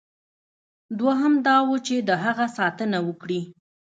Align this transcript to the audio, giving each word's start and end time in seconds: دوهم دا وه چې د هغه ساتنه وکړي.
دوهم 0.99 1.33
دا 1.47 1.57
وه 1.67 1.77
چې 1.87 1.95
د 2.09 2.11
هغه 2.23 2.45
ساتنه 2.57 2.97
وکړي. 3.07 3.41